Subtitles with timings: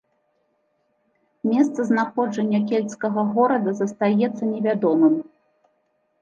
[1.51, 5.13] Месца знаходжання кельцкага горада застаецца невядомым.